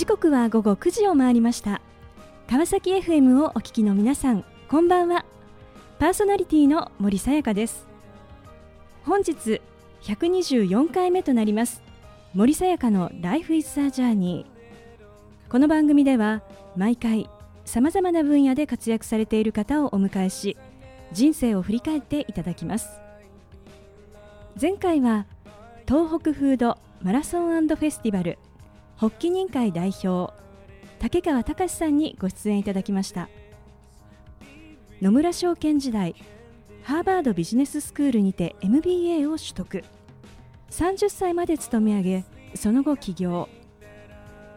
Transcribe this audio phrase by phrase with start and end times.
[0.00, 1.82] 時刻は午後9時を回りました。
[2.48, 5.26] 川崎 FM をお聞きの皆さんこんばんは。
[5.98, 7.86] パーソナリティの森さやかです。
[9.04, 9.60] 本日
[10.00, 11.82] 124回目となります
[12.32, 14.46] 森さやかの Life is a Journey
[15.50, 16.42] この番組では
[16.76, 17.28] 毎回
[17.66, 20.56] さまざまな分野で活躍されている方をお迎えし
[21.12, 22.88] 人生を振り返っていただきます。
[24.58, 25.26] 前回は
[25.86, 28.38] 東北フードマラソンフェスティバル。
[29.00, 30.34] 発起人会代表
[30.98, 33.30] 竹川隆さんにご出演いただきました。
[35.00, 36.14] 野村証券時代
[36.82, 39.84] ハーバードビジネススクールにて MBA を取得。
[40.68, 42.24] 30歳まで勤め上げ
[42.54, 43.48] その後起業。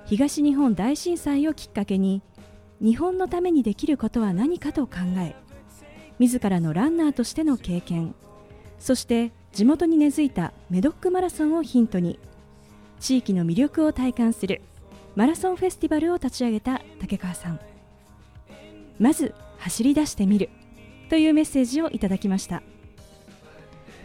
[0.08, 2.22] 東日本大震災をきっかけに
[2.82, 5.38] 日本のためにできることは何かと考え
[6.20, 8.14] 自らのランナーとしての経験。
[8.78, 12.20] そして地元に根付いたメドックマラソンをヒントに
[13.04, 14.62] 地域の魅力を体感する
[15.18, 17.60] マラソンフェスティバルを立ち上げた竹川さん。
[18.98, 20.50] まず走り出してみる
[21.10, 22.64] というメッセージをいただきました。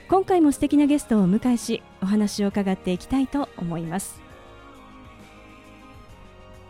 [0.09, 4.21] 今回も素敵なゲストをお迎えしお話を伺っていきたいと思います。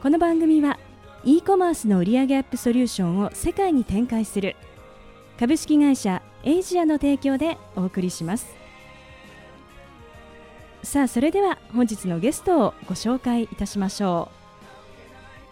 [0.03, 0.79] この番組は
[1.25, 4.55] e コマースの売上アップソリューションを世界に展開する
[5.41, 8.58] 株式会社エイジアの提供でお送りします。
[10.83, 14.31] さあそれでは本日のゲストをご紹介いたしましょ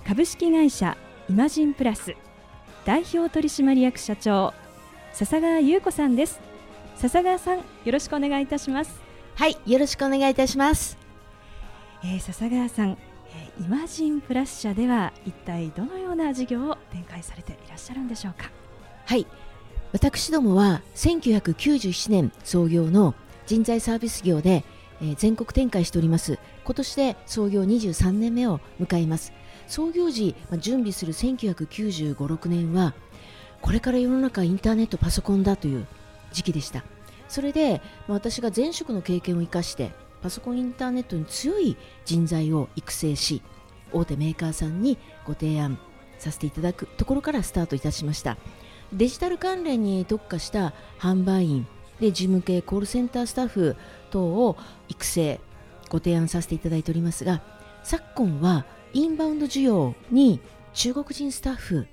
[0.04, 0.08] う。
[0.08, 0.96] 株式会社
[1.28, 2.14] イマジンプラス
[2.84, 4.54] 代表取締役社長
[5.12, 6.40] 笹川優子さんです。
[6.94, 9.00] 笹川さんよろしくお願いいたします。
[9.34, 10.96] はいよろしくお願いいたします、
[12.02, 12.96] えー、笹川さん、
[13.34, 18.50] えー、イマジンプラス社では一体どのような事業を展開されていらっしゃるんでしょうか？
[19.04, 19.26] はい。
[19.92, 23.14] 私どもは1997年創業の
[23.46, 24.64] 人材サービス業で
[25.00, 26.38] え、全国展開しております。
[26.64, 29.32] 今年で創業23年目を迎えます。
[29.66, 32.94] 創業時、ま、準備する1995、6年は
[33.60, 35.86] これから世の中インターネットパソコンだという
[36.32, 36.84] 時期でした。
[37.28, 39.90] それで、ま、私が前職の経験を生かして
[40.22, 43.42] パソコンインターネットに強い人材を育成し
[43.92, 45.78] 大手メーカーさんにご提案
[46.18, 48.36] させていただくところからスタートいたしました。
[48.92, 51.66] デジタル関連に特化した販売員
[52.00, 53.76] で事務系コールセンタースタッフ
[54.10, 54.56] 等を
[54.88, 55.40] 育成
[55.88, 57.42] ご提案させていただいておりますが
[57.82, 60.40] 昨今はインバウンド需要に
[60.72, 61.86] 中国人スタッフ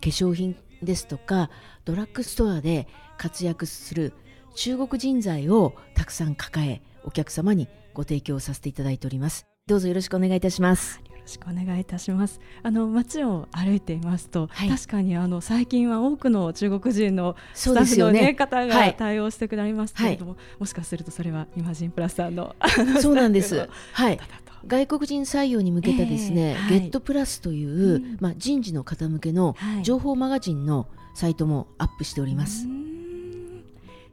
[0.00, 1.50] 化粧品ですとか
[1.84, 2.88] ドラッグストアで
[3.18, 4.12] 活躍する
[4.54, 12.40] 中国人材をたくさん抱えお客様にご提供させていただいておりますどうぞよろしくお願いいたしますしくお願いいたします。
[12.62, 22.54] あの街を歩いていますと、はい、確かにあの最近は多くの中国人のスタッフの、ね、ね方が対応してくれますけれども、はい、もしかするとそれはイマジンプラスさんの
[23.00, 23.68] そうなんです。
[23.92, 24.18] はい。
[24.66, 32.66] 外国人採用に向けたですね、えーはい、ゲットプラスという、うん、まあ、人事の方向けの情報マガジンのサイトもアップしております。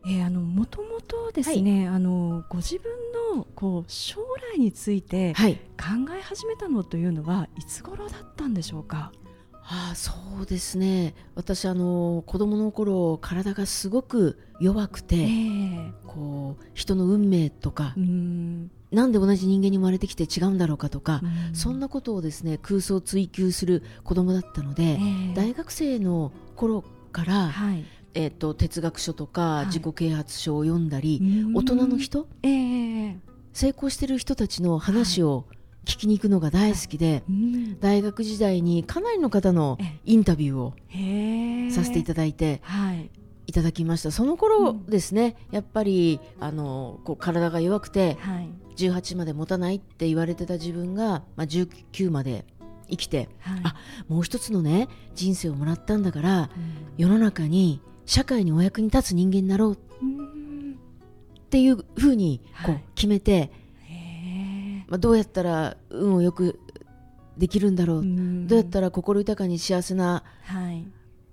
[0.05, 2.91] えー、あのもともとですね、はい、あのご自分
[3.35, 4.21] のこう将
[4.55, 5.43] 来について考
[6.17, 9.11] え始めたのというのはいつ頃だったんでしょうか？
[9.69, 11.13] ああそうですね。
[11.35, 17.93] 私あの子供の頃体がすごく弱くて、えー、こう人の運命とか
[18.91, 19.11] なん。
[19.11, 21.21] で同じ人間に生まれてきて違うんだろうかとか
[21.51, 27.83] そんなことをですね空想追求する子供だったので、えー、大学生の頃から、はい、
[28.13, 33.17] えーと、哲学書とか自己啓発書を読んだり、はい、大人の人、えー、
[33.53, 35.45] 成功してる人たちの話を
[35.85, 42.61] 聞きに行くのが大好きで、はい、大学時代にかなりの方のインタビューをさせていただいて、
[42.93, 43.09] い。
[43.53, 44.11] ただきました。
[44.11, 52.45] その頃ですね、うん、やっぱりあのこう体が弱くて、はい、18まで持たないって言われてた自分が、まあ、19まで
[52.89, 53.75] 生きて、はい、あ
[54.07, 56.49] もう一つのね人生をもらったんだから、うん、
[56.97, 59.73] 世の中に社会にお役に立つ人間になろう。
[59.73, 63.51] っていうふうにこう決めて、
[64.87, 66.59] まあ、どうやったら運をよく
[67.37, 68.03] できるんだろう。
[68.47, 70.23] どうやったら心豊かに幸せな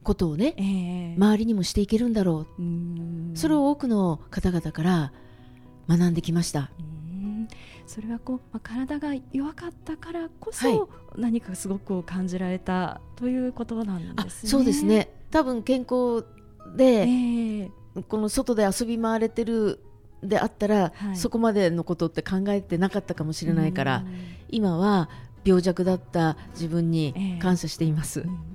[0.03, 3.37] ことをね、周りにもしていけるんだろう。
[3.37, 5.13] それを多くの方々から
[5.89, 6.71] 学んできました。
[7.87, 10.87] それはこう、まあ、体が弱かったからこそ、は
[11.19, 14.51] い、何かすごく感じられたということなんですね。
[14.51, 15.11] そうですね。
[15.31, 16.25] 多分健康
[16.77, 17.71] で、えー、
[18.09, 19.81] この外で遊び回れてる
[20.23, 24.05] であったら、はい、そこまでのことって考えてなかったかもしれないから、
[24.49, 25.11] 今は
[25.45, 28.21] 病弱だった自分に感謝しています。
[28.21, 28.55] えー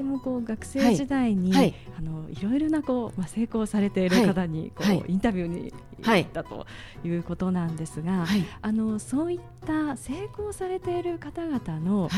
[0.00, 6.66] でもこう学生時代に、はい、あのいろいろなこうまあ成功されている方にこう、はい、インタビューに行ったと
[7.04, 8.24] いうことなんですが、
[8.62, 12.08] あのそういった成功されている方々の、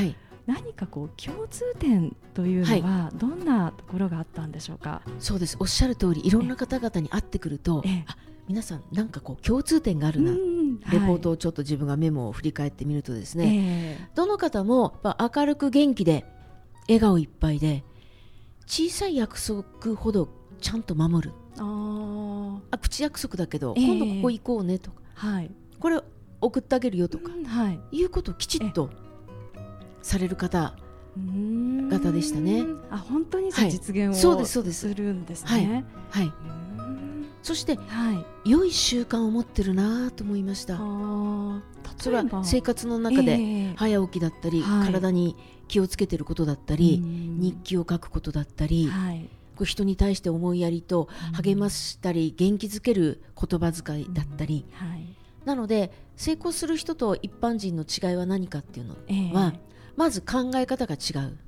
[0.47, 5.03] 何かこう共通点というのはどんなところがあったんでしょうか？
[5.19, 5.56] そうです。
[5.61, 8.17] おっしゃる通り、いろんな方々に会ってくると、あ
[8.49, 10.33] 皆さんなんかこう共通点があるな、
[10.91, 16.25] レポートをちょっと自分がメモを振り返ってみるとですね、えー、どの方も明るく元気で
[16.89, 17.85] 笑顔いっぱいで
[18.67, 20.29] 小さい約束ほど
[20.61, 21.35] ちゃんと守る。
[21.59, 26.00] ああ口約束だけど、えー、今度ここ行こうねとか、はい、これ
[26.41, 28.91] 送ってあげるよとか、はい、いうことをきちっと
[30.03, 30.75] される方
[31.91, 32.65] 方でしたね。
[32.91, 34.89] あ本当に実現を、はい、そうですそうです。
[34.89, 35.85] するんですね。
[36.11, 36.33] はい、はい。
[37.43, 38.13] そして、は
[38.45, 40.79] い、良い習慣を持ってるなと思いました。
[41.99, 45.37] それは生活の中で早起きだったり、えー、体に
[45.69, 55.07] 気をつけてることだったり、日記を書くことだったり、はい、こう人に対して思いやりと励ましたり、元気づける言葉遣いだったり、はい、
[55.45, 59.59] なので成功する人と一般人の違いは何かっていうのは、えー、
[59.97, 61.39] まず考え方が違う。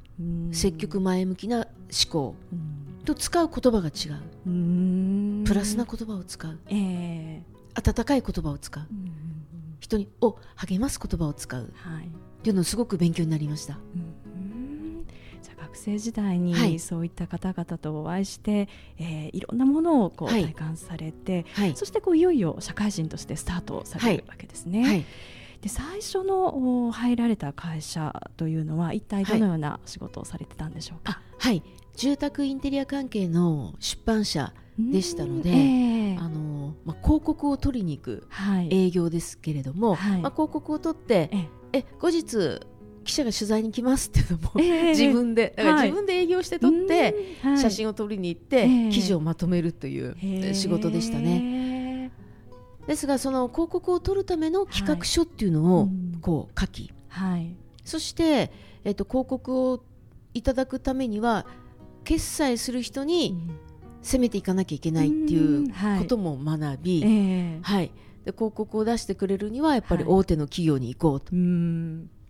[0.52, 1.66] 積極前向きな思
[2.10, 2.34] 考。
[3.04, 5.44] と使う言葉が違う。
[5.44, 8.84] プラスな言葉を使う、えー、温かい言葉を使う。
[9.80, 12.08] 人にを励ます言葉を使う、はい、っ
[12.42, 13.78] ていうのすごく勉強になりました。
[15.42, 18.68] じゃ学生時代にそういった方々とお会いして、はい、
[19.00, 24.82] えー、いろんなものをこう体感されて、はい、そしてこういよいよ社会人としてスタートされるわけですね。
[24.82, 25.04] はい
[25.64, 31.22] で最初の入られた会社というのは一体どのような仕事をされてたんでしょうか？
[31.38, 31.62] はい、
[31.96, 38.28] 住宅インテリア関係の出版社でしたので、えー、あのまあ、広告を取りに行く
[38.68, 41.84] 営業ですけれども、はい、まあ、広告を取って、ええ。
[41.98, 42.60] 後日
[43.04, 51.73] 記者が取材に来ますっていうのも、えー、自分でだから自分で営業して撮って、はい、写真を撮りに行って、記事をまとめるという仕事でしたね。
[52.86, 55.88] ですがその広告を取るための企画書っていうのを
[56.20, 58.52] こう書き、はい、そして、
[58.84, 59.84] えっと、広告を
[60.34, 61.46] いただくためには
[62.04, 63.48] 決済する人に
[64.02, 67.14] 攻めていかなきゃいけないっていうことも学び、はい、え。
[67.60, 67.90] ーはい、
[68.24, 71.34] で広告を出してくれるにはやっぱり大手の企業に行こうと。
[71.34, 72.24] はい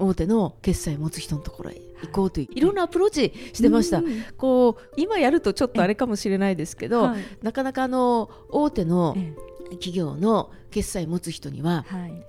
[0.00, 4.02] 大手の決済を持つ人のところへ行こうといういろんなアプローチしてました、
[4.38, 7.10] こう今やるとちょっとあれかもしれないですけど、
[7.42, 9.14] なかなかあの大手の
[9.72, 11.84] 企業の決済持つ人には、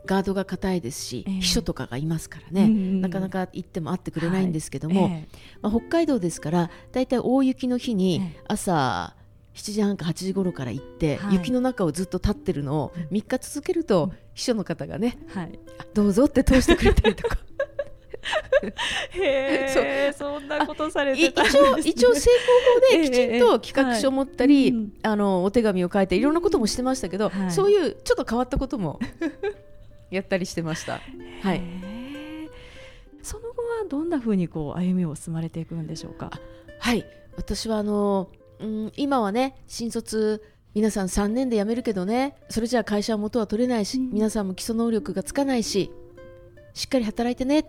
[0.05, 5.09] ガードが硬いですし、秘書とかがいますからね、なかなか行っても会ってくれないんですけども、
[5.61, 9.15] まあ、北海道ですから大体大雪の日に朝、
[9.53, 15.59] 7時半か8時頃から行って、はい、雪の中をずっと立ってるのを3日続けると、秘書の方がね、はい、
[15.93, 17.38] どうぞって通してくれたりとか
[19.13, 19.73] へ
[20.09, 22.29] えそんなことされて一応一応成
[22.91, 29.00] 功法できちんと企画書を持ったり、えーはい、あのお手紙を書いていろんなこともしてましたけど、はい、そういうちょっと変わったことも
[30.12, 31.01] やったりしてました。
[31.41, 31.62] はい。
[33.23, 36.31] その後はどんなふうにこう歩みを進まれていくんでしょうか？
[36.79, 37.06] はい、
[37.38, 38.29] 私はあの、
[38.59, 40.44] うん、今はね新卒
[40.74, 45.91] 皆さん3年で辞めるけどねそれじゃあ会社は元は取れないし、うん、皆さんも基礎能力がつかないし
[46.74, 47.65] しっかり働いてね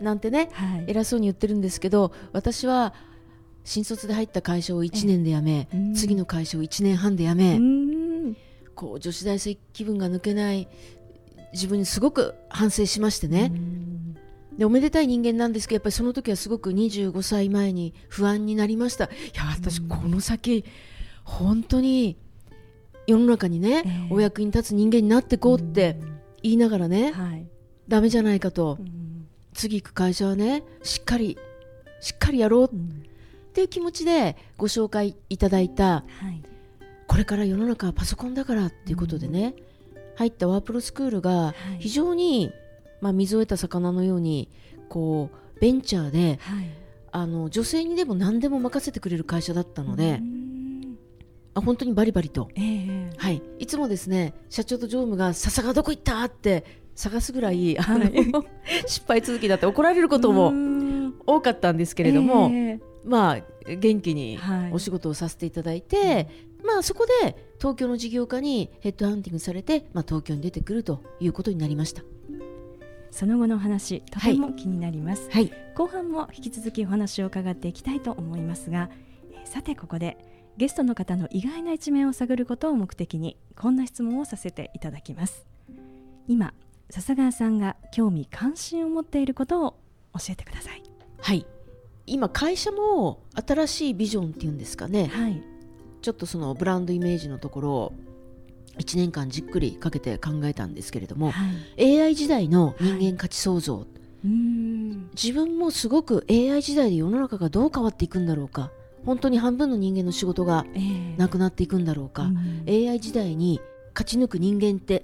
[0.00, 2.94] なんてね、はい、偉そうに言ってるんですけど私は
[3.64, 7.58] 新卒で入った会社を1年で辞め、次の会社を1年半で辞め、
[8.74, 10.68] こう女子大生気分が抜けない
[11.54, 13.52] 自分にすごく反省しましてね。
[14.58, 19.04] でおめでたい人間なんですけどやっぱりその時はすごく25歳前に不安になりました。
[19.06, 20.64] いや私この先
[21.24, 22.16] 本当に
[23.06, 25.98] 世の中にね、えー、お役に立つ人間になっていこうって
[26.42, 27.46] 言いながらね、はい、
[27.88, 28.78] ダメじゃないかと、
[29.54, 31.38] 次行く会社はねしっかり
[32.00, 32.70] しっかりやろう。
[32.70, 32.70] っ
[33.54, 36.42] ていう気持ちでご紹介いただいた、はい、
[37.06, 39.54] これから世の中はパソコンだからっていうことでね、
[39.94, 42.54] うん、入ったワープロスクールが非常に、はい、
[43.00, 44.50] まあ、水を得た魚のように
[44.88, 46.68] こうベンチャーで、はい、
[47.12, 50.20] あの女性にでも何でも任せてくれる会社だったので。
[51.56, 58.12] あ本当にバリバリと、えー、はい、いつもですね社長と常務が「笹がどこ行った?」って探すぐらい、はい、
[58.86, 60.52] 失敗続きだって怒られることも
[61.26, 64.38] 多かったんですけれども、えー、まあ元気に
[64.72, 66.28] お仕事をさせていただいて、はい、
[66.64, 72.02] まあそこで東京の事業家にヘッドハンティングされて、まあ、東京に出てくるということになりました。
[73.10, 78.90] その後の話とても気になります、はい、後半も引き続きお話を伺っていきたいと思いますが、
[79.30, 80.18] えー、さてここで
[80.56, 85.46] ゲストの方の意外な一面を探ることを目的にこんな質問をさせていただきます。
[86.26, 86.54] 今
[86.94, 89.74] 笹川さんが興味関心を持っていることを
[90.12, 90.82] 教えてください。
[91.18, 91.44] はい。
[92.06, 95.42] 今会社も新しいビジョンっていうんですかね、はい、
[96.02, 97.92] ちょっとそのブランドイメージのところを
[98.78, 101.42] 1年間じっくりかけて考えたんですけれども、は
[101.76, 104.28] い、AI 時代の人間価値創造、はい、
[105.14, 108.70] 自分もすごく AI 時代で世の中がどう変わっていくんだろうか。
[109.04, 110.64] 本当に半分の人間の仕事が
[111.18, 112.30] なくなっていくんだろうか、
[112.64, 113.60] えー、AI 時代に
[113.94, 115.02] 勝ち抜く人間って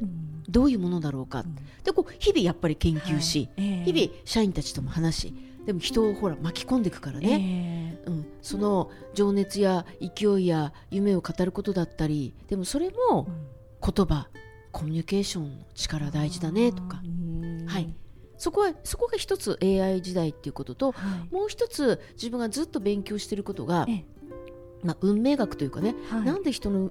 [0.51, 1.45] どういうものだろうか、
[1.85, 3.69] でこう日々やっぱり研究し、はい。
[3.69, 5.35] えー、日々社員たちとも話し
[5.67, 13.29] でも人をほら巻き込んでいくからね、えー、うん、その情熱や勢いや夢を語ることだったりでもそれも
[13.81, 14.29] 言葉
[14.73, 17.03] コミュニケーションの力大事だねとか、
[17.67, 17.95] はい、
[18.37, 23.87] そこはそこが一つ AI 時代っていうことと、はい、もう一つ自分がずっと勉強していることが、
[24.83, 26.91] まあ、運命学というかね、はい、なんで人の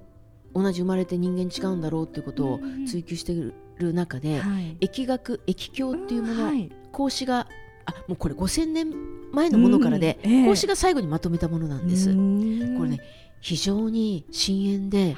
[0.54, 7.46] 同じ生まれて人間違うんだろうっていうことを追求している中で、はい、疫学疫教っていうもの、はい、孔子が
[7.86, 8.92] あもうこれ5000年
[9.32, 10.32] 前のものからで、うん。
[10.32, 12.08] えー、孔子が最後にまとめたものなんです。
[12.08, 13.00] これね
[13.40, 15.16] 非常に深淵で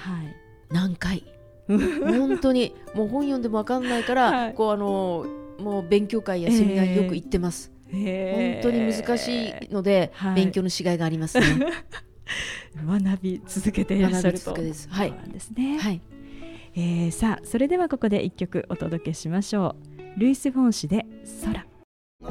[0.71, 1.25] 難解、
[1.67, 5.27] 本当にもう本読んでも分かんないから、はい、こうあの
[5.59, 7.73] もう勉強会やセミナーによく行ってます。
[7.95, 11.47] えー、本当に難しいので、はい、勉強のしがいがありますね。
[12.87, 14.89] 学び続けていらっしゃるとです。
[14.91, 15.15] はい。
[15.29, 15.79] ですね。
[15.79, 16.01] はい。
[16.75, 19.77] えー、さあそれではここで一曲お届けしましょ
[20.17, 20.21] う。
[20.21, 21.07] ルイス・フォン氏で
[21.45, 21.67] 空。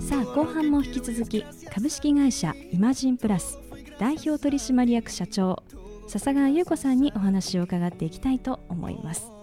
[0.01, 3.60] さあ後半も引き続き株式会社イマジンプラス
[4.00, 5.62] 代表取締役社長
[6.08, 9.40] 笹川優子さんにお話を伺っていきたいと思います。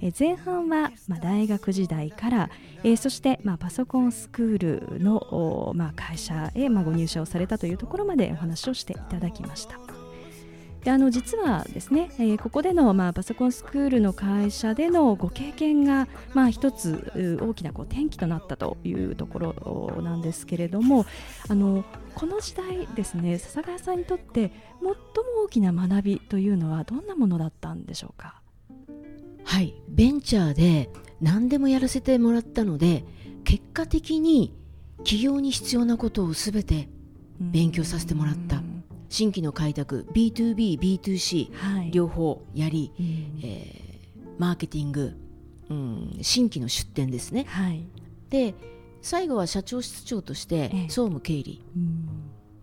[0.00, 2.50] え前半は、ま、大学時代から、
[2.84, 9.78] え、そして、ま、パソコンスクールの、ま、会社へ、ま、ご入社をされたというところまでお話をしていただきました。
[10.84, 19.40] であの実はですね、えー、ここでの、まあ、パソコンスクールの会社でのご経験が、まあ、一つ大きなこう転機となったというとこ
[19.96, 21.04] ろなんですけれども
[21.48, 24.94] あのこの時代ですね笹川さんにとって最も
[25.46, 28.37] 大きな学びというのはどんなものだったんでしょうか？
[29.48, 29.74] はい。
[29.88, 30.90] ベンチャーで
[31.22, 33.04] 何でもやらせてもらったので
[33.44, 34.54] 結果的に
[34.98, 36.90] 企業に必要なことを全て
[37.40, 38.62] 勉強させてもらった。
[39.08, 45.16] 新規の開拓 B2B、B2C、はい、両方やり、うん、えー、マーケティング、
[45.70, 47.86] うん、新規の出店ですね、はい、
[48.28, 48.54] で
[49.00, 51.64] 最後は社長室長として総務経理、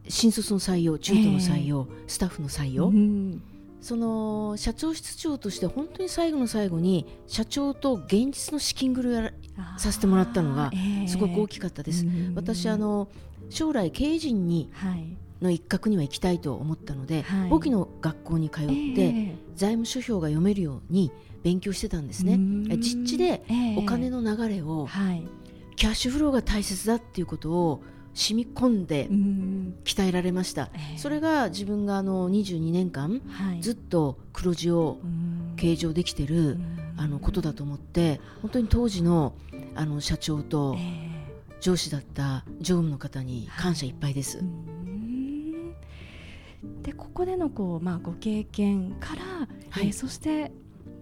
[0.06, 3.42] えー、新卒の採用中途の採用、えー、スタッフの採用、うん、
[3.86, 9.32] その社長室長として本当に最後の最後に社長と現実の資金繰りをや
[9.78, 10.72] させてもらったのが
[11.08, 12.04] すごく大きかったです。
[12.04, 13.10] えー、私あの
[13.52, 21.12] 将来経営陣に、はいの一角には行きたいと思ったので、はい、簿記の学校に通って、えー、財務諸表が読めるように
[21.44, 22.40] 勉強してたんですね。
[22.78, 23.44] 実地で
[23.78, 25.28] お金の流れを、えー、
[25.76, 27.84] キャッシュフローが大切だっていうことを
[28.16, 29.08] 染み込んで
[29.84, 34.98] 鍛えられました、えー、それが自分があの22年間、はい、ずっと黒字を
[35.58, 36.58] 計上できてる
[36.98, 39.34] あのことだと思って本当に当時の
[39.76, 40.78] あの社長と
[41.60, 44.38] 上司だった常務の方に感謝いっぱいです。
[44.38, 44.76] はい
[46.82, 49.22] でここでのこう、まあ、ご経験から、
[49.70, 50.52] はい、えー、そして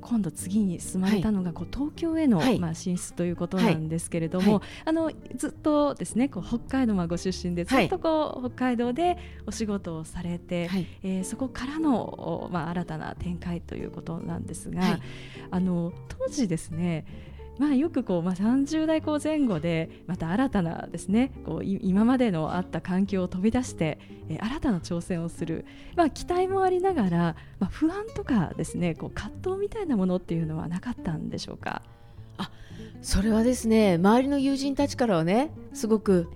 [0.03, 14.99] 今度次に進まれたのがこう東京への、はい、まあ、進出ということなんですけれども、はい、あのずっとですねこう北海道まあご出身でずっとこう、北海道でお仕事をされて、はい、えー、そこからの、まあ、新たな展開ということなんですが、
[15.51, 17.05] あの当時ですね
[17.59, 31.83] まあ、よくこう、まあ、30代後前後でまた新たなですねこう今までのあった環境を飛び出して、えー、新たな挑戦をする、まあ、期待もありながら、まあ、不安とかですねこう葛藤みたいなものっていうのはなかったんでしょうか？
[32.37, 32.49] あ
[33.01, 36.29] それはですね周りの友人たちからはねすごく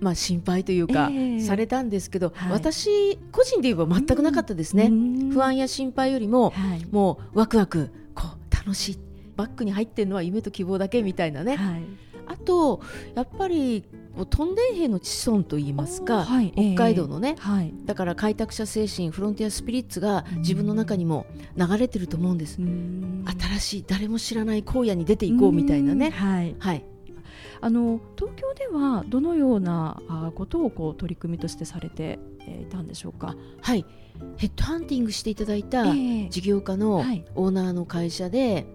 [0.00, 1.10] まあ、心配というか、
[1.44, 4.92] されたんですけど、はい、私個人で言えば全くなかったですね、
[5.32, 8.98] 不安や心配よりも、はい、もうワクワクこう楽しい
[9.38, 11.82] バッグに入ってるのは夢と希望だけみたいなね、はい、
[12.26, 12.82] あと
[13.14, 13.84] やっぱり
[14.30, 21.26] トンデン兵の子孫といいますか、はい、北海道のね、えーはい、だから開拓者精神フロンティアスピリッツが自分の中にも
[21.56, 22.56] 流れてると思うんです。
[22.56, 26.10] 新しい誰も知らない荒野に出ていこうみたいなね。
[26.10, 26.84] はい、はい、
[27.60, 30.02] あの東京ではどのような
[30.34, 32.18] ことをこう取り組みとしてされて
[32.60, 33.36] いたんでしょうか？
[33.60, 33.84] はい。
[34.36, 37.04] ヘッドハンティングしていただいた事業家の
[37.36, 38.66] オーナーの会社で、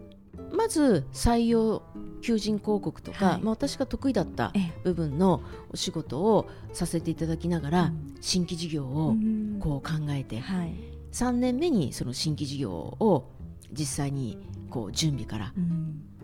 [0.51, 1.83] まず採用
[2.21, 4.51] 求人広告とか、はい、まあ、私が得意だった
[4.83, 9.15] 部分のお仕事をさせていただきながら、新規事業を
[9.59, 10.75] こう考えて、はい、
[11.11, 13.29] 3年目にその新規事業を
[13.71, 14.37] 実際に
[14.69, 15.53] こう準備から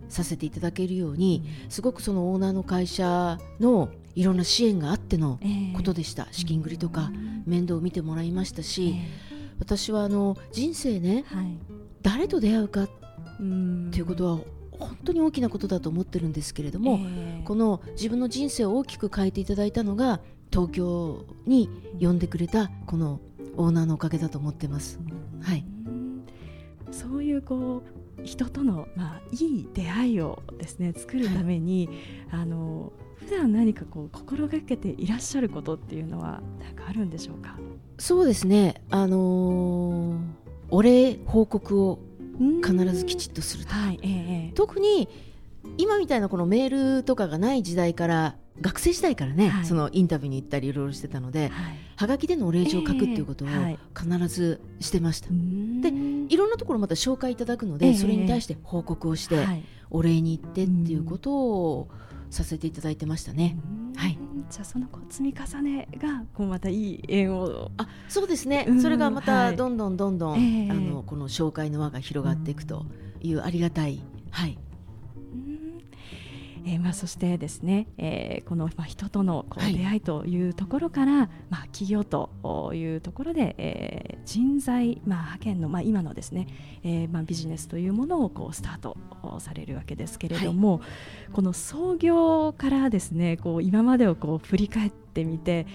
[0.08, 5.40] させていただけるように、すごくそのオーナーの会社のいろんな支援があっての
[5.76, 7.12] ことでした、えー、資金繰りとか
[7.46, 11.58] 面倒を見てもらいましたし、えー、私はあの人生ね、はい、
[12.02, 12.99] 誰と出会うかって
[13.42, 14.40] いうことは
[14.72, 20.22] 本当に大きなことだと思ってるんですけれども、えー、この自分の人生を大きく変えていただいたのが
[20.52, 23.20] 東京に呼んでくれたこの
[23.58, 25.00] オーナーのおかげだと思ってます。
[25.42, 25.66] はい、
[26.92, 27.84] そういうこ
[28.18, 31.88] う人との、まあ、いい出会いをですね作るために、
[32.30, 37.58] はい、あの普段何かこう心がけていらっしゃることっていうのは何かあるんでしょうか？
[37.98, 38.82] そうですね。
[38.90, 40.20] あのー、
[40.70, 42.00] お礼報告を
[42.40, 45.10] 必ずきちっとすると、はいえー、特に
[45.78, 53.48] 今みたいなこのメールとかがない時代から学生時代からね、はい、そのインタビューに行ったりいろいろしてたので、はい、はがきでのお礼状を書くっていうことを
[53.98, 55.82] 必ずしてました、えー、
[56.28, 59.46] でいろんなところまた紹介いただくので、えー、それに対して報告をして、
[59.90, 61.90] お礼に行ってっていうことを
[62.30, 63.58] させていただいてましたね。
[63.96, 64.18] はい、
[64.50, 67.72] じゃあその積み重ねがこうまたいい縁を。
[67.78, 72.86] あそうですね、それがまたどんどんどんどん、はい、あのこの紹介の輪が広がっていくと
[73.22, 74.58] いうありがたい、はい
[76.70, 82.30] えーまあ、そしてですね、えー、この、まあ、人とのこう出会いというところから、はい、まあ、企業と
[82.76, 86.48] いうところで、えー、人材、まあ、派遣の、まあ、今のですね、
[86.84, 88.96] えーまあ、ビジネスというものをこうスタート
[89.40, 90.86] されるわけですけれども、は
[91.30, 95.66] い、この創業からですねこう今までをこう振り返ってみて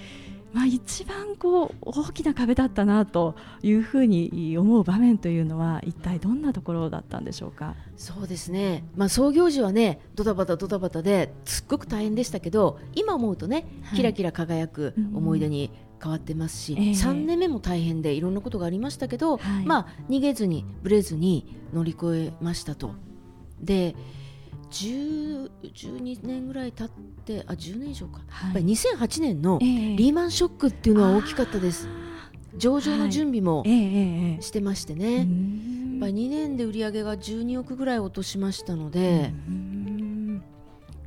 [0.55, 7.75] まあ、一番こう大きな壁だったなというふうに思う場面というのは一体どんなところだったんでしょうか？
[7.97, 15.71] そうですね、まあ、創業時はねドタバタドタバタですっごく大変でしたけど今思うとね、はい、キラキラ輝く思い出に
[16.01, 22.95] 変わってますし、うん、3年目も大変でいろんなことがありましたけど、はい、まあ、逃げずにぶれずに乗り越えましたと。
[23.61, 23.97] で
[24.75, 26.91] 12年ぐらい経っ
[27.25, 31.89] てあ10年以上か、はい、やっぱり2008年のリーマンショックっていうのは大きかったです。
[32.53, 33.63] えー、上場の準備も
[34.41, 35.27] してましてね、はい、やっ
[36.01, 39.33] ぱり2年で売り上げが12億ぐらい落としましたので、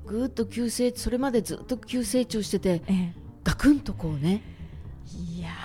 [0.05, 3.11] ぐっと急成それまでずっと急成長してて、えー、
[3.43, 4.41] ガクンとこうね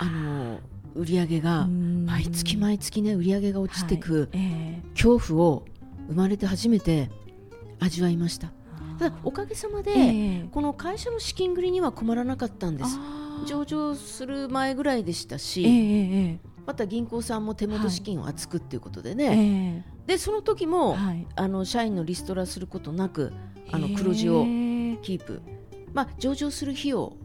[0.01, 0.59] あの
[0.95, 4.29] 売り上げが毎月毎月ね売り上げが落ちてく、はい。
[4.33, 5.65] えー、恐怖を
[6.09, 7.11] 生まれて初めて
[7.83, 8.53] 味わいました。
[8.99, 12.99] ただおかげさまで、えー、この会社の資金繰りには困らなかったんです。
[13.47, 23.33] 上場する前ぐらいでしたし、えー、また銀行さんも手元資金を厚くっていうことでね、はい、でその時も、はい、あの社員のリストラすることなく
[23.73, 24.45] あの黒字を
[25.03, 25.42] キープ、
[25.92, 27.16] まあ、上場する費用を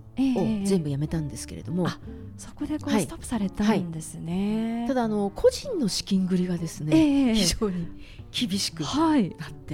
[0.64, 1.92] 全部やめたんですけれども、えー、
[2.38, 7.88] そこでこうストップされたんですね、はい、ただあの個人の資金繰りがですね、えー、非常に
[8.32, 9.34] 厳しくなって、はい、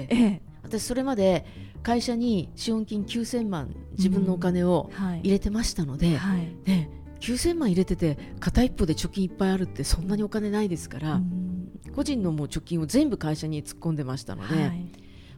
[0.09, 0.41] え。
[0.49, 1.45] ー私それまで
[1.83, 4.89] 会社に資本金9000万自分のお金を
[5.21, 14.89] 入れてましたので、うんはい、ね、9000万入れてて片一方で貯金いっぱいあるってそんなにお金ないですから、うん、個人のもう貯金を全部会社に突っ込んでましたので、はい、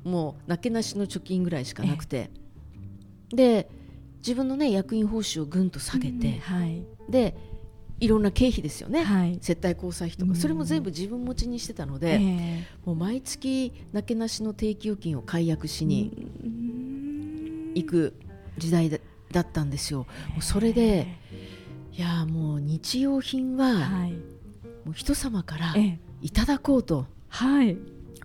[0.03, 2.29] もうなけなしの貯金ぐらいしかなくて
[3.29, 3.69] で
[4.17, 7.35] 自分の、ね、役員報酬をぐんと下げて、うんはい、で
[7.99, 18.13] いろんな経費ですよね、はい、接待交際費とか、それも全部自分持ちにしてたので、えー、もう毎月なけなしの定期預金を解約しに行く
[18.57, 18.97] 時代だ
[19.31, 20.05] だったんですよ。
[20.39, 21.07] それで、
[21.91, 24.11] いやもう日用品は、はい、
[24.85, 25.73] もう人様から
[26.21, 27.05] いただこうと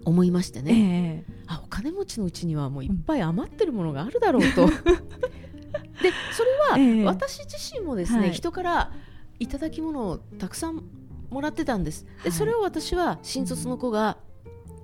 [0.04, 4.66] 思いましてね、えー、あお金持ちのうちにはもういっぱい余ってるものがあるだろうと。
[6.02, 6.44] でそ
[6.76, 8.92] れは私自身もですね、はい、人から
[9.40, 10.85] いただき物をたくさん
[11.31, 12.07] もらってたんです。
[12.22, 14.18] でそれを私は新卒の子が、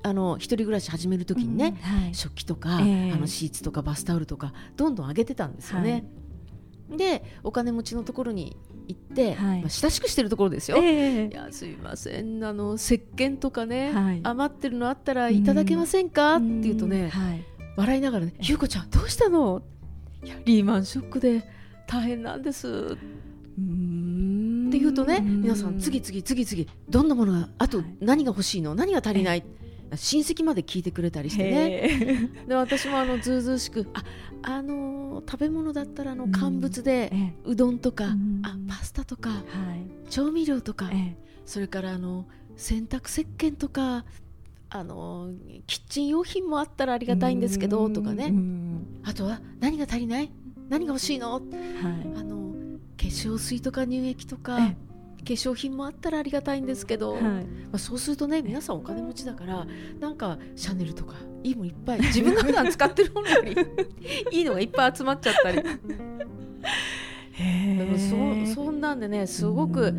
[0.02, 6.04] あの一人暮らし始める時にね、うんはい、食器とか、えー、あのシーツとかバスタオルとかどんどん上げてたんですよね。
[6.88, 10.76] はい、でお金持ちのところに行って、はい、まあ、親しくしてるところですよ。
[10.78, 17.10] えー、いやすいませんあの石鹸とかね、余ってるのあったらいただけませんか、って言うとね、
[17.76, 19.62] 笑いながらね「優子ちゃんどうしたの?」
[20.24, 21.44] いやリーマンショックで
[21.86, 22.96] 大変なんです」
[24.76, 28.74] って言うとね皆さん次々次々どんなものがあと何が欲しいの？
[28.74, 29.44] 何が足りない？
[29.94, 32.30] 親戚まで聞いてくれたりしてね。
[32.46, 34.04] で私もあのずうずうしくあ
[34.42, 37.10] あの食べ物だったらあの乾物で
[37.44, 38.06] うどんとか
[38.42, 40.90] あパスタとか、はい、調味料とか、
[41.46, 44.04] それからあの洗濯石鹸とか
[44.68, 45.30] あの
[45.66, 48.34] キッチン用品もあったらありがたいんですけどとかね。
[49.04, 50.30] あとは何が足りない？
[50.68, 51.42] 何が欲しいの、はい、
[52.16, 52.45] あの化
[53.06, 54.74] 粧水とか乳液とか
[55.24, 57.40] 粧品もあったらありがたいんですけど、はい、ま
[57.72, 59.66] あ、そうするとね皆さんお金持ちだから
[59.98, 63.56] なんかシャネルとかいいもんいっぱい自分が普段使ってるものより
[64.30, 65.62] いいのがいっぱい集まっちゃったり。
[67.38, 69.94] でもそそんなんでねすごく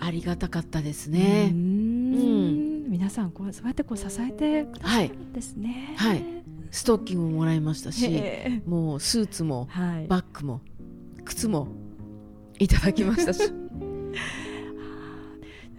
[0.00, 1.50] ありがたかったですね。
[1.52, 2.90] うん。
[2.90, 5.94] 皆さんこうそうやってこう支えてくださるんですね。
[5.96, 6.24] はい、はい、
[6.70, 8.20] ストッキングももらいましたし、
[8.66, 9.68] もうスーツも、
[10.08, 10.60] バッグも
[11.24, 11.68] 靴も
[12.58, 13.40] いただきましたし。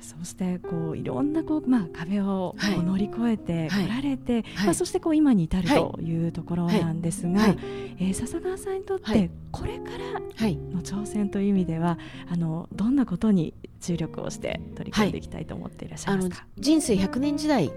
[0.06, 7.58] そしてこういろんなこう、まあ、壁をこう乗り越えてこられて、はい、まあ、そしてこう今に至るというところなんですが、はい、
[8.00, 11.98] えー、笹川さんにとってこれからの挑戦という意味では、
[12.30, 17.72] あのどんなことに注力をして取り組んでいきたいと思っていらっしゃいますか、人生100年時代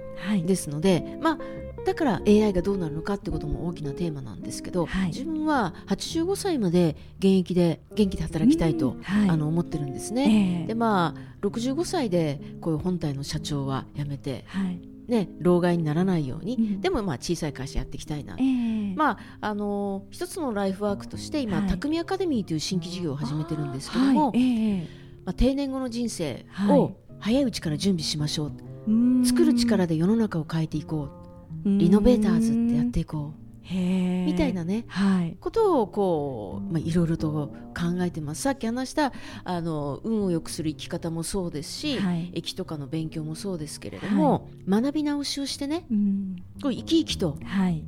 [0.45, 1.39] ですので、まあ
[1.85, 10.61] だから AI がどうなるのかってことも大きなテーマなんですけど、はい、自分は85歳まで現役で元気で働きたいと、はい、あの思ってるんですね。
[10.61, 24.83] えー、でまあ65歳でこういう本体の社長は辞めて、はい、ね、老害にならないように、うん、でもまあ小さい会社やっていきたいな、えー、まああのー、一つのライフワークとして今、匠アカデミーという新規事業を始めてるんですけども、えー、
[25.25, 31.29] まあ、定年後の人生を早いうちから準備しましょう、作る力で世の中を変えていこう。
[31.65, 33.48] リノベーターズってやっていこう。
[33.71, 38.43] みたいなね、はい、ことをこう、まあ、いろいろと考えてます。
[38.43, 39.13] さっき話した
[39.45, 47.85] あの運を良くする生き方もそうですし、はい、駅とかの勉強もそうですけれども、はい、学び直しをしてね、うん、こう生き生きと、はい、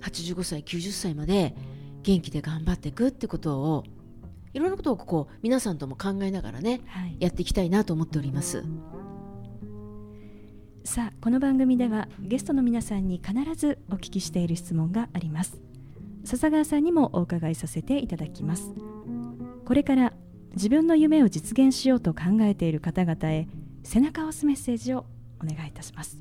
[0.00, 1.54] 85歳90歳まで
[2.02, 3.84] 元気で頑張っていくってことを
[4.54, 8.64] いろんなことをこう皆さんとも考えながらね、はい、やっていきたいなと思っております。
[10.84, 15.60] さあこの番組ではゲストの皆さんに必ずお聞きしている質問があります。
[16.24, 18.72] 笹川さんにもお伺いさせていただきます。
[19.64, 20.12] これから
[20.54, 23.46] 自分の夢を実現しようと考えている方々へ
[23.84, 25.06] 背中を押すメッセージを
[25.40, 26.18] お願いいたします。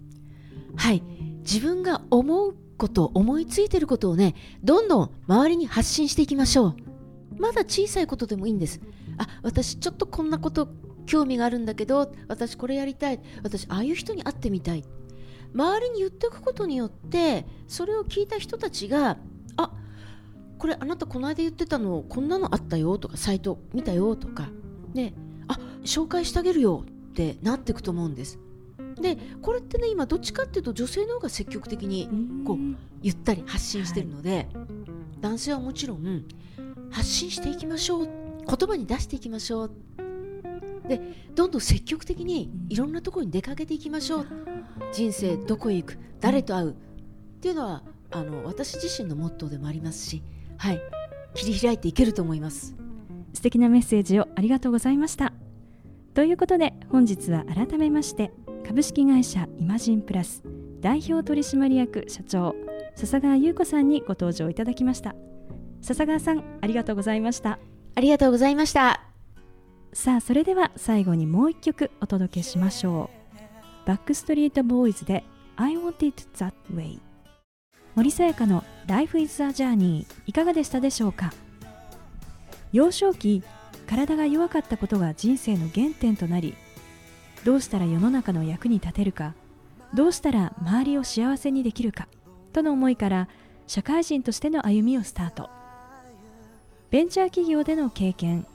[0.76, 1.02] はい。
[1.39, 6.76] 自分が思うこと思いついてることをねどんどん周りに発信していきましょう。
[7.39, 8.80] まだ小さいことでもいいんです。
[9.17, 10.69] あ私ちょっとこんなこと
[11.12, 13.19] 興味があるんだけど私これやりたい。
[13.43, 14.86] 私ああいう人に会ってみたい。
[15.54, 19.17] 周りに言っておくことによってそれを聞いた人たちが
[19.58, 19.74] あ
[20.58, 24.47] これあなたこの間言ってたのこんなのあったよとかサイト見たよとか
[24.93, 25.13] ね
[25.50, 28.39] あ紹介してあげるよってなっていくと思うんです。
[29.02, 32.08] でこれってね今どっちかっていうと女性の方が積極的に
[32.45, 32.58] こう
[33.04, 34.65] 言ったり発信してるので、はい、
[35.19, 36.24] 男性はもちろん
[36.89, 39.71] 発信していきましょう言葉に出していきましょう
[40.88, 41.02] で
[41.36, 44.28] どんどん積極的にいろんなところに出かけていきましょう。
[44.94, 46.74] 人生どこへ行く誰と会うっ
[47.41, 50.24] ていうのはあの私自身のモットーでもありますし、
[50.58, 50.82] はい、
[51.34, 52.76] 切り開いていけると思います。
[53.34, 55.34] 素敵なメッセージをありがとうございました。
[56.13, 58.32] ということで本日は改めまして
[58.67, 60.44] 株式会社イマジンプラス
[60.82, 62.54] 代表取締役社長
[62.96, 65.15] 笹川優子さんにご登場いただきました。
[65.82, 67.60] 笹川さんありがとうございました。
[67.96, 69.11] ありがとうございました
[69.94, 73.10] さあそれでは最後にもう一曲お届けしましょ
[73.84, 73.88] う。
[73.88, 75.26] バックストリートボーイズで
[75.58, 77.00] I Want It That Way
[77.96, 81.34] 森さやかの Life is a Journey いかがでしたでしょうか？
[82.72, 83.44] 幼少期
[83.86, 86.56] 体が弱かったことが人生の原点となり
[87.44, 89.34] どうしたら世の中の役に立てるか
[89.94, 92.08] どうしたら周りを幸せにできるか
[92.54, 93.28] との思いから
[93.68, 95.50] 社会人としての歩みをスタート。
[96.92, 98.46] ベンチャー企業での経験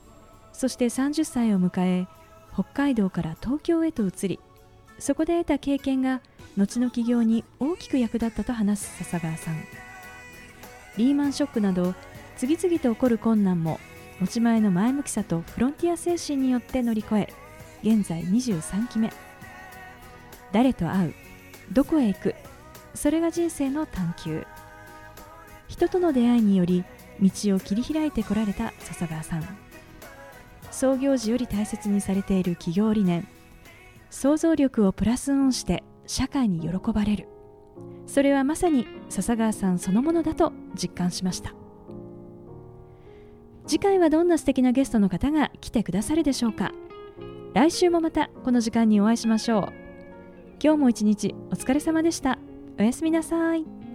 [0.56, 2.06] そして30歳を迎え
[2.54, 4.40] 北海道から東京へと移り
[4.98, 6.22] そこで得た経験が
[6.56, 9.56] 後の起業に大きく役立ったと話す笹川さん。
[10.96, 11.94] リーマンショックなど
[12.38, 13.78] 次々と起こる困難も
[14.18, 17.34] 持ち前の前向きさとフロンティア精神によって乗り越え
[17.82, 19.12] 現在23期目。
[20.52, 21.14] 誰と会う？
[21.70, 22.34] どこへ行く？
[22.94, 24.46] それが人生の探求。
[25.68, 26.82] 人との出会いにより
[27.20, 29.65] 道を切り開いてこられた笹川さん。
[30.70, 33.26] 創業時より大切にされている企業理念。
[34.10, 37.28] 想像力をプラスオンして社会に喜ばれる。
[38.06, 41.54] それはまさに笹川さんそのものだと実感しました。
[43.66, 46.72] 次回はどんな素敵なゲストの方が来てくださるでしょうか。
[47.54, 49.72] 来週もまたこの時間にお会いしましょう。
[50.62, 52.38] 今日も一日お疲れ様でした。
[52.78, 53.85] おやすみなさい。